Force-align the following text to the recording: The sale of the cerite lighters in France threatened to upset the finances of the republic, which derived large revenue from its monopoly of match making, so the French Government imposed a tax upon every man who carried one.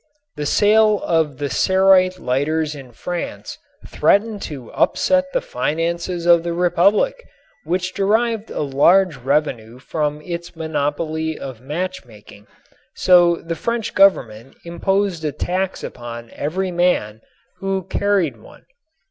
The 0.35 0.47
sale 0.47 0.99
of 1.03 1.37
the 1.37 1.47
cerite 1.47 2.17
lighters 2.17 2.73
in 2.73 2.91
France 2.91 3.59
threatened 3.87 4.41
to 4.49 4.71
upset 4.71 5.31
the 5.31 5.41
finances 5.41 6.25
of 6.25 6.41
the 6.41 6.53
republic, 6.53 7.23
which 7.65 7.93
derived 7.93 8.49
large 8.49 9.17
revenue 9.17 9.77
from 9.77 10.19
its 10.23 10.55
monopoly 10.55 11.37
of 11.37 11.61
match 11.61 12.03
making, 12.03 12.47
so 12.95 13.35
the 13.35 13.53
French 13.53 13.93
Government 13.93 14.55
imposed 14.65 15.23
a 15.23 15.31
tax 15.31 15.83
upon 15.83 16.31
every 16.31 16.71
man 16.71 17.21
who 17.59 17.83
carried 17.83 18.37
one. 18.41 18.65